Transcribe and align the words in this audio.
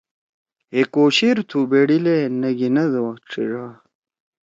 ہے 0.73 0.81
کوشیر 0.93 1.37
تھو 1.49 1.59
بیڈیل 1.71 2.05
نہ 2.19 2.37
نیگھینہ 2.41 2.83
دو 2.91 3.05
ڇھیِڙا۔ 3.27 3.65